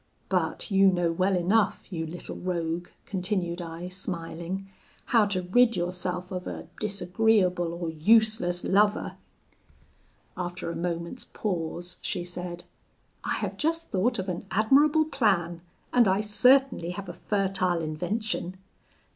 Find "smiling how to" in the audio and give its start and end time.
3.87-5.43